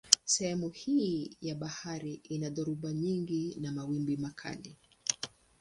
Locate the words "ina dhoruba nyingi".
2.13-3.57